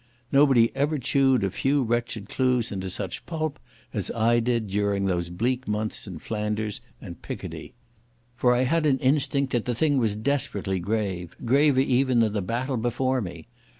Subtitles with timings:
[0.31, 3.59] Nobody ever chewed a few wretched clues into such a pulp
[3.93, 7.75] as I did during those bleak months in Flanders and Picardy.
[8.35, 12.41] For I had an instinct that the thing was desperately grave, graver even than the
[12.41, 13.45] battle before me.